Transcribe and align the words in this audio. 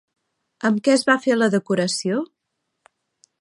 Amb 0.69 0.79
què 0.87 0.93
es 0.95 1.03
va 1.09 1.17
fer 1.25 1.35
la 1.37 1.49
decoració? 1.57 2.23